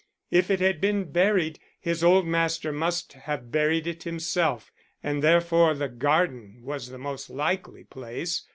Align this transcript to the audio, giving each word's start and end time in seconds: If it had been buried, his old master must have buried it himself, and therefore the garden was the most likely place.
If 0.31 0.49
it 0.49 0.59
had 0.61 0.81
been 0.81 1.11
buried, 1.11 1.59
his 1.79 2.03
old 2.03 2.25
master 2.25 2.71
must 2.71 3.13
have 3.13 3.51
buried 3.51 3.85
it 3.85 4.01
himself, 4.01 4.71
and 5.03 5.21
therefore 5.23 5.75
the 5.75 5.89
garden 5.89 6.61
was 6.63 6.89
the 6.89 6.97
most 6.97 7.29
likely 7.29 7.83
place. 7.83 8.47